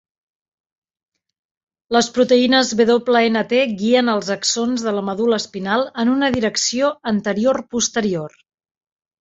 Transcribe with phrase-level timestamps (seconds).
[1.95, 3.51] Les proteïnes Wnt
[3.81, 8.39] guien els axons de la medul·la espinal en una direcció anterior-posterior.